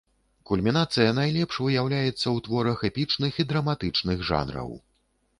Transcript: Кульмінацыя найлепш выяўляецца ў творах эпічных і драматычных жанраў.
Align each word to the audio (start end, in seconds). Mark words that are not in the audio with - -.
Кульмінацыя 0.51 1.09
найлепш 1.17 1.59
выяўляецца 1.65 2.23
ў 2.23 2.37
творах 2.47 2.79
эпічных 2.89 3.37
і 3.43 3.45
драматычных 3.51 4.25
жанраў. 4.31 4.73